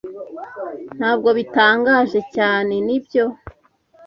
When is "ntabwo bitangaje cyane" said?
0.97-2.73